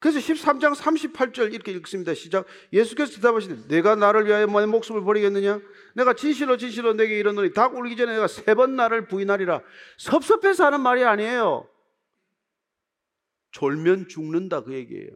[0.00, 2.14] 그래서 13장 38절 이렇게 읽습니다.
[2.14, 2.46] 시작.
[2.72, 5.60] 예수께서 대답하시되 내가 나를 위하여 내 목숨을 버리겠느냐?
[5.94, 9.60] 내가 진실로 진실로 내게 이르노니 닭 울기 전에 내가 세 번 나를 부인하리라.
[9.98, 11.68] 섭섭해서 하는 말이 아니에요.
[13.52, 15.10] 졸면 죽는다 그 얘기예요.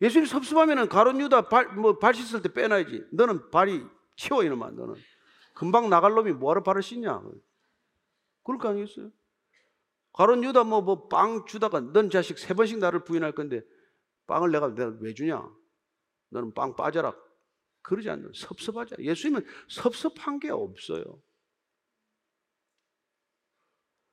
[0.00, 3.04] 예수님 섭섭하면은 가론 유다 발, 뭐, 발 씻을 때 빼놔야지.
[3.12, 3.84] 너는 발이
[4.16, 4.94] 치워, 이놈아, 너는.
[5.54, 7.22] 금방 나갈 놈이 뭐하러 발을 씻냐?
[8.44, 9.10] 그럴 거 아니겠어요?
[10.12, 13.62] 가론 유다 뭐, 뭐, 빵 주다가 넌 자식 세 번씩 나를 부인할 건데
[14.26, 15.42] 빵을 내가, 내가 왜 주냐?
[16.30, 17.14] 너는 빵 빠져라.
[17.82, 19.04] 그러지 않는, 섭섭하지 않아.
[19.04, 21.20] 예수님은 섭섭한 게 없어요.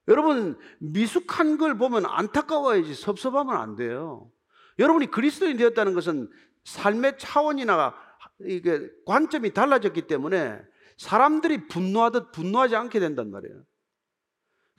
[0.07, 4.31] 여러분, 미숙한 걸 보면 안타까워야지 섭섭하면 안 돼요.
[4.79, 6.31] 여러분이 그리스도인이 되었다는 것은
[6.63, 7.93] 삶의 차원이나
[8.41, 10.59] 이게 관점이 달라졌기 때문에
[10.97, 13.63] 사람들이 분노하듯 분노하지 않게 된단 말이에요.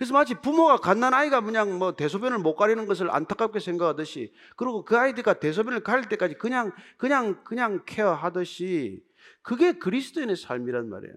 [0.00, 4.96] 그래서 마치 부모가 갓난 아이가 그냥 뭐 대소변을 못 가리는 것을 안타깝게 생각하듯이 그리고 그
[4.96, 9.04] 아이가 대소변을 가릴 때까지 그냥 그냥 그냥 케어하듯이
[9.42, 11.14] 그게 그리스도인의 삶이란 말이에요.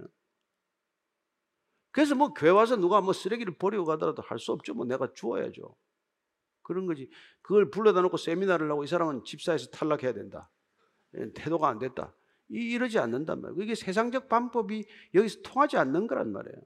[1.91, 4.73] 그래서 뭐 교회 와서 누가 뭐 쓰레기를 버리고 가더라도 할 수 없죠.
[4.73, 5.73] 뭐 내가 주워야죠.
[6.63, 7.09] 그런 거지.
[7.41, 10.51] 그걸 불러다 놓고 세미나를 하고 이 사람은 집사에서 탈락해야 된다.
[11.17, 12.13] 예, 태도가 안 됐다.
[12.49, 13.61] 이- 이러지 않는단 말이에요.
[13.63, 16.57] 이게 세상적 방법이 여기서 통하지 않는 거란 말이에요.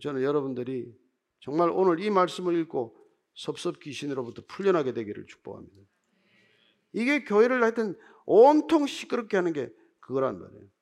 [0.00, 0.92] 저는 여러분들이
[1.40, 2.96] 정말 오늘 이 말씀을 읽고
[3.34, 5.82] 섭섭 귀신으로부터 풀려나게 되기를 축복합니다.
[6.92, 10.74] 이게 교회를 하여튼 온통 시끄럽게 하는 게 그거란 말이에요.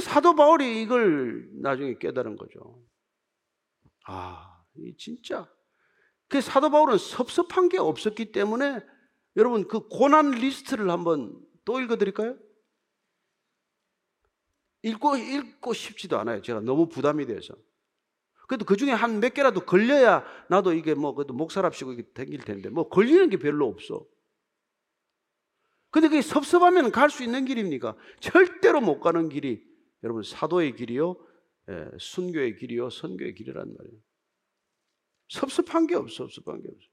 [0.00, 2.82] 사도 바울이 이걸 나중에 깨달은 거죠.
[4.06, 5.50] 아, 이 진짜.
[6.28, 8.80] 그 사도 바울은 섭섭한 게 없었기 때문에
[9.36, 12.38] 여러분 그 고난 리스트를 한번 또 읽어드릴까요?
[14.82, 16.42] 읽고 읽고 싶지도 않아요.
[16.42, 17.54] 제가 너무 부담이 돼서.
[18.48, 22.68] 그래도 그 중에 한 몇 개라도 걸려야 나도 이게 뭐 그래도 목사랍시고 이게 댕길 텐데
[22.68, 24.04] 뭐 걸리는 게 별로 없어.
[25.90, 27.96] 근데 그게 섭섭하면 갈 수 있는 길입니까?
[28.20, 29.62] 절대로 못 가는 길이
[30.02, 31.16] 여러분 사도의 길이요,
[31.70, 33.98] 예, 순교의 길이요, 선교의 길이란 말이에요.
[35.28, 36.91] 섭섭한 게 없어, 섭섭한 게 없어.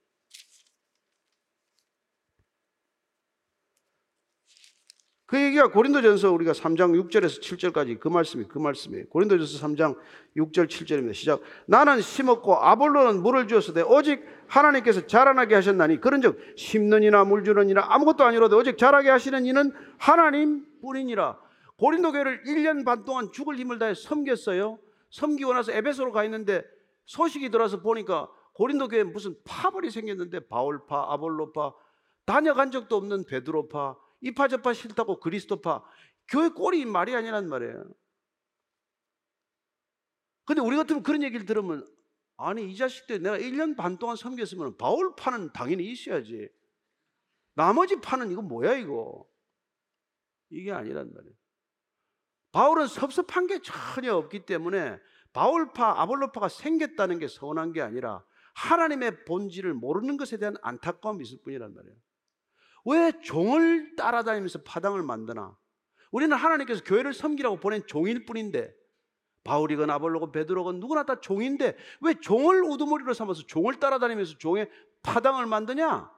[5.30, 9.06] 그 얘기가 고린도전서 우리가 3장 6절에서 7절까지 그 말씀이 그 말씀이에요.
[9.10, 9.96] 고린도전서 3장
[10.36, 11.14] 6절 7절입니다.
[11.14, 11.42] 시작.
[11.68, 17.86] 나는 심었고 아볼로는 물을 주었으되 오직 하나님께서 자라나게 하셨나니 그런즉 심는 이나 물 주는 이나
[17.90, 21.38] 아무것도 아니로도 오직 자라게 하시는 이는 하나님 뿐이니라.
[21.78, 24.80] 고린도 교회를 1년 반 동안 죽을 힘을 다해 섬겼어요.
[25.12, 26.64] 섬기고 나서 에베소로 가 있는데
[27.06, 31.74] 소식이 들어서 보니까 고린도 교회에 무슨 파벌이 생겼는데 바울파, 아볼로파,
[32.26, 35.84] 다녀간 적도 없는 베드로파, 이파저파 싫다고 그리스도파,
[36.28, 37.84] 교회 꼴이 말이 아니란 말이에요.
[40.46, 41.86] 근데 우리 같으면 그런 얘기를 들으면
[42.38, 46.50] 아니 이 자식들 내가 1년 반 동안 섬겼으면 바울파는 당연히 있어야지.
[47.54, 49.28] 나머지 파는 이거 뭐야 이거?
[50.50, 51.36] 이게 아니란 말이에요.
[52.52, 54.98] 바울은 섭섭한 게 전혀 없기 때문에
[55.34, 61.74] 바울파, 아볼로파가 생겼다는 게 서운한 게 아니라 하나님의 본질을 모르는 것에 대한 안타까움이 있을 뿐이란
[61.76, 61.96] 말이에요.
[62.86, 65.58] 왜 종을 따라다니면서 파당을 만드나?
[66.12, 68.74] 우리는 하나님께서 교회를 섬기라고 보낸 종일 뿐인데
[69.44, 74.70] 바울이건 아볼로건 베드로건 누구나 다 종인데 왜 종을 우두머리로 삼아서 종을 따라다니면서 종의
[75.02, 76.12] 파당을 만드냐?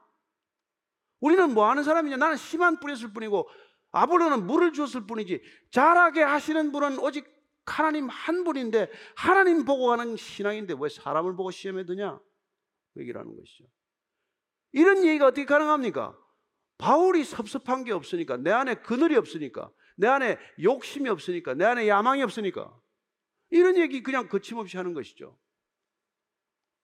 [1.20, 2.16] 우리는 뭐 하는 사람이냐?
[2.16, 3.48] 나는 씨만 뿌렸을 뿐이고
[3.92, 7.30] 아볼로는 물을 주었을 뿐이지 자라게 하시는 분은 오직
[7.64, 12.18] 하나님 한 분인데 하나님 보고 가는 신앙인데 왜 사람을 보고 시험에 드냐?
[12.94, 13.64] 그 얘기를 하는 것이죠.
[14.72, 16.18] 이런 얘기가 어떻게 가능합니까?
[16.82, 22.24] 바울이 섭섭한 게 없으니까 내 안에 그늘이 없으니까 내 안에 욕심이 없으니까 내 안에 야망이
[22.24, 22.76] 없으니까
[23.50, 25.38] 이런 얘기 그냥 거침없이 하는 것이죠.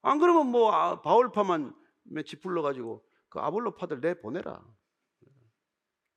[0.01, 4.65] 안 그러면 뭐 아, 바울파만 며칠 불러 가지고 그 아볼로파들 내 보내라.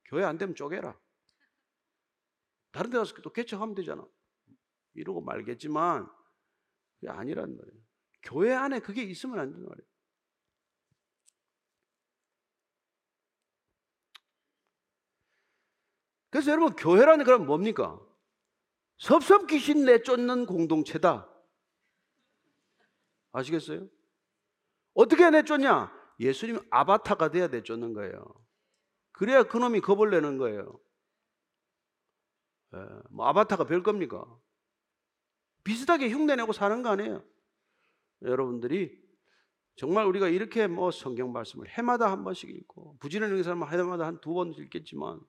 [0.05, 0.97] 교회 안 되면 쪼개라.
[2.71, 4.07] 다른 데 가서 또 개척하면 되잖아.
[4.93, 6.09] 이러고 말겠지만
[7.01, 7.83] 그게 아니란 말이에요.
[8.21, 9.92] 교회 안에 그게 있으면 안 된단 말이에요.
[16.33, 18.01] 그래서 여러분 교회라는 그럼 뭡니까?
[18.97, 21.29] 섭섭 귀신 내쫓는 공동체다.
[23.33, 23.87] 아시겠어요?
[24.95, 25.93] 어떻게 내쫓냐?
[26.19, 28.25] 예수님 아바타가 돼야 내쫓는 거예요.
[29.11, 30.79] 그래야 그놈이 겁을 내는 거예요.
[32.75, 32.79] 예,
[33.11, 34.25] 뭐 아바타가 별 겁니까?
[35.63, 37.23] 비슷하게 흉내내고 사는 거 아니에요?
[38.23, 38.99] 여러분들이
[39.75, 44.33] 정말 우리가 이렇게 뭐 성경 말씀을 해마다 한 번씩 읽고 부지런히 사람은 해마다 한 두
[44.33, 45.21] 번 읽겠지만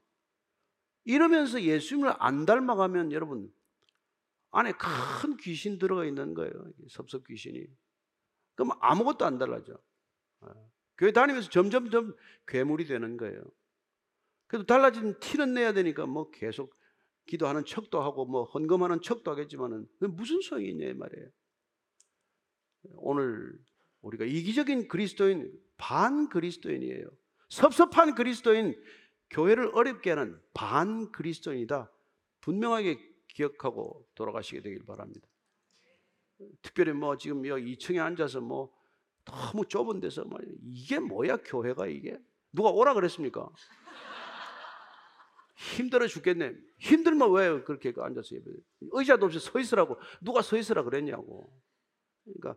[1.05, 3.53] 이러면서 예수님을 안 닮아가면 여러분
[4.51, 6.53] 안에 큰 귀신 들어가 있는 거예요.
[6.89, 7.67] 섭섭 귀신이.
[8.55, 9.75] 그럼 아무것도 안 달라져.
[10.45, 10.49] 예.
[10.97, 12.15] 교회 다니면서 점점점
[12.47, 13.43] 괴물이 되는 거예요.
[14.47, 16.77] 그래도 달라진 티는 내야 되니까 뭐 계속
[17.27, 21.29] 기도하는 척도 하고 뭐 헌금하는 척도 하겠지만은 무슨 소용이 있냐 이 말이에요.
[22.97, 23.59] 오늘
[24.03, 27.09] 우리가 이기적인 그리스도인 반 그리스도인이에요.
[27.49, 28.81] 섭섭한 그리스도인
[29.35, 31.91] 교회를 어렵게 하는 반 그리스도인이다.
[32.41, 35.27] 분명하게 기억하고 돌아가시게 되길 바랍니다.
[36.63, 38.73] 특별히 뭐 지금 여기 2층에 앉아서 뭐
[39.25, 42.17] 너무 좁은 데서 뭐 이게 뭐야 교회가 이게
[42.53, 43.49] 누가 오라 그랬습니까?
[45.57, 46.55] 힘들어 죽겠네.
[46.79, 48.51] 힘들면 왜 그렇게 앉아서 예배?
[48.93, 51.53] 의자도 없이 서 있으라고 누가 서 있으라 그랬냐고.
[52.23, 52.57] 그러니까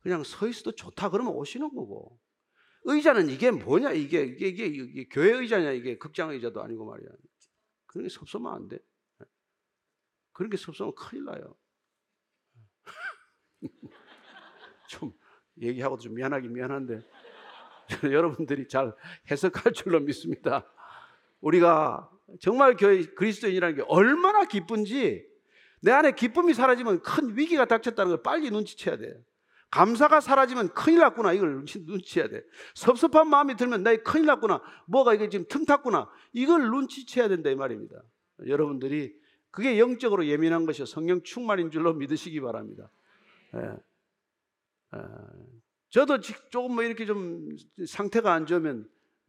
[0.00, 2.18] 그냥 서 있어도 좋다 그러면 오시는 거고.
[2.84, 7.08] 의자는 이게 뭐냐 이게 이게 이게, 이게 교회 의자냐 이게 극장 의자도 아니고 말이야.
[7.86, 8.78] 그런 게 섭섭하면 안 돼.
[10.32, 11.56] 그런 게 섭섭하면 큰일 나요.
[14.88, 15.12] 좀
[15.60, 17.02] 얘기하고도 좀 미안하긴 미안한데
[18.10, 18.94] 여러분들이 잘
[19.30, 20.66] 해석할 줄로 믿습니다.
[21.40, 22.10] 우리가
[22.40, 25.28] 정말 교회 그리스도인이라는 게 얼마나 기쁜지
[25.82, 29.14] 내 안에 기쁨이 사라지면 큰 위기가 닥쳤다는 걸 빨리 눈치채야 돼.
[29.70, 31.32] 감사가 사라지면 큰일 났구나.
[31.32, 32.42] 이걸 눈치채야 돼.
[32.74, 34.62] 섭섭한 마음이 들면 나 큰일 났구나.
[34.86, 36.10] 뭐가 이게 지금 틈탔구나.
[36.32, 38.02] 이걸 눈치채야 된다 이 말입니다.
[38.46, 39.14] 여러분들이
[39.50, 42.90] 그게 영적으로 예민한 것이 성령 충만인 줄로 믿으시기 바랍니다.
[43.54, 43.60] 예.
[44.96, 45.00] 예.
[45.90, 47.56] 저도 조금 뭐 이렇게 좀
[47.86, 48.88] 상태가 안 좋으면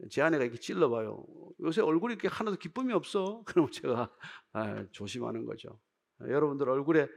[0.10, 1.24] 제 아내가 이렇게 찔러봐요.
[1.62, 3.44] 요새 얼굴이 이렇게 하나도 기쁨이 없어.
[3.46, 4.12] 그럼 제가
[4.54, 5.80] 아, 조심하는 거죠.
[6.22, 7.08] 여러분들 얼굴에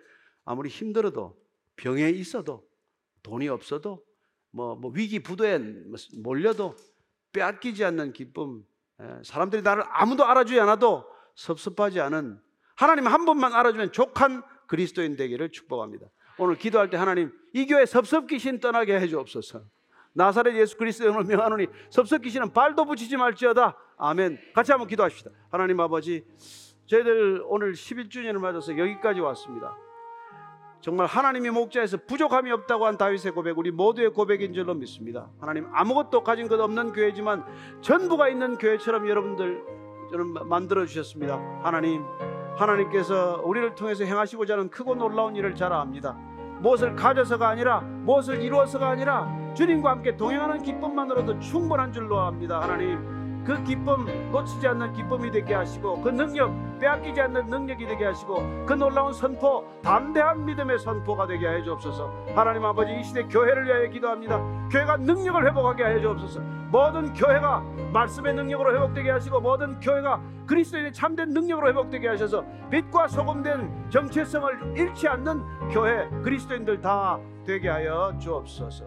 [0.44, 1.38] 아무리 힘들어도
[1.76, 2.66] 병에 있어도
[3.24, 4.04] 돈이 없어도
[4.52, 5.58] 뭐, 뭐 위기 부도에
[6.22, 6.76] 몰려도
[7.32, 8.64] 빼앗기지 않는 기쁨.
[9.24, 11.04] 사람들이 나를 아무도 알아주지 않아도
[11.34, 12.40] 섭섭하지 않은
[12.76, 16.06] 하나님 한 번만 알아주면 족한 그리스도인 되기를 축복합니다.
[16.38, 19.62] 오늘 기도할 때 하나님 이 교회 섭섭 귀신 떠나게 해 주옵소서.
[20.12, 23.76] 나사렛 예수 그리스도의 이름으로 명하노니 섭섭 귀신은 발도 붙이지 말지어다.
[23.96, 24.38] 아멘.
[24.54, 25.30] 같이 한번 기도합시다.
[25.50, 26.24] 하나님 아버지
[26.86, 29.76] 저희들 오늘 11주년을 맞아서 여기까지 왔습니다.
[30.84, 35.30] 정말 하나님의 목자에서 부족함이 없다고 한 다윗의 고백 우리 모두의 고백인 줄로 믿습니다.
[35.40, 37.42] 하나님 아무것도 가진 것 없는 교회지만
[37.80, 39.64] 전부가 있는 교회처럼 여러분들
[40.44, 41.40] 만들어 주셨습니다.
[41.62, 42.04] 하나님
[42.56, 46.18] 하나님께서 우리를 통해서 행하시고자 하는 크고 놀라운 일을 잘 압니다.
[46.60, 52.60] 무엇을 가져서가 아니라 무엇을 이루어서가 아니라 주님과 함께 동행하는 기쁨만으로도 충분한 줄로 압니다.
[52.60, 58.64] 하나님 그 기쁨 놓치지 않는 기쁨이 되게 하시고 그 능력 빼앗기지 않는 능력이 되게 하시고
[58.66, 62.10] 그 놀라운 선포 담대한 믿음의 선포가 되게 하여 주옵소서.
[62.34, 64.38] 하나님 아버지 이 시대 교회를 위하여 기도합니다.
[64.70, 66.40] 교회가 능력을 회복하게 하여 주옵소서.
[66.70, 67.60] 모든 교회가
[67.92, 75.06] 말씀의 능력으로 회복되게 하시고 모든 교회가 그리스도인의 참된 능력으로 회복되게 하셔서 빛과 소금된 정체성을 잃지
[75.06, 78.86] 않는 교회 그리스도인들 다 되게 하여 주옵소서.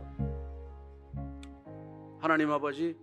[2.19, 2.97] 하나님 아버지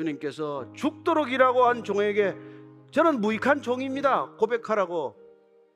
[0.00, 2.36] 주님께서 죽도록 일하고 한 종에게
[2.90, 4.32] 저는 무익한 종입니다.
[4.36, 5.16] 고백하라고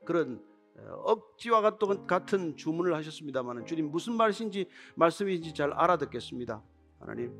[0.05, 0.43] 그런
[0.77, 6.63] 어, 억지와 같- 같은 주문을 하셨습니다만 주님 무슨 말씀인지 말씀인지 잘 알아듣겠습니다.
[6.99, 7.33] 하나님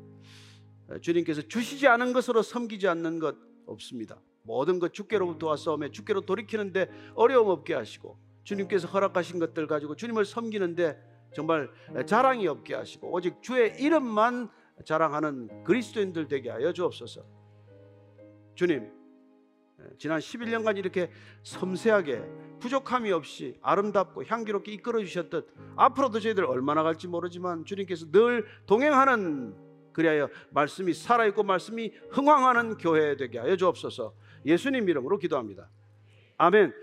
[0.89, 3.35] 어, 주님께서 주시지 않은 것으로 섬기지 않는 것
[3.67, 4.19] 없습니다.
[4.41, 10.99] 모든 것 주께로부터 왔사오매 주께로 돌이키는데 어려움 없게 하시고 주님께서 허락하신 것들 가지고 주님을 섬기는데
[11.35, 11.69] 정말
[12.07, 14.49] 자랑이 없게 하시고 오직 주의 이름만
[14.83, 17.23] 자랑하는 그리스도인들 되게 하여 주옵소서.
[18.55, 18.91] 주님
[19.97, 21.09] 지난 11년간 이렇게
[21.43, 22.23] 섬세하게
[22.59, 29.55] 부족함이 없이 아름답고 향기롭게 이끌어 주셨듯 앞으로도 저희들 얼마나 갈지 모르지만 주님께서 늘 동행하는
[29.93, 34.13] 그리하여 말씀이 살아있고 말씀이 흥황하는 교회 되게 하여 주옵소서
[34.45, 35.69] 예수님 이름으로 기도합니다.
[36.37, 36.73] 아멘.